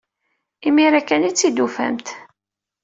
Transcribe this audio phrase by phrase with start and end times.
[0.67, 2.07] Imir-a kan ay tt-id-tufamt.